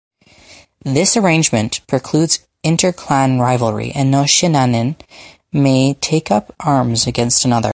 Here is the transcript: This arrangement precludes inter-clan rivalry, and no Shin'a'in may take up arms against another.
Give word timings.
This 0.83 1.15
arrangement 1.15 1.85
precludes 1.87 2.39
inter-clan 2.63 3.37
rivalry, 3.39 3.91
and 3.91 4.09
no 4.09 4.23
Shin'a'in 4.23 4.95
may 5.53 5.93
take 5.95 6.31
up 6.31 6.55
arms 6.59 7.05
against 7.05 7.45
another. 7.45 7.69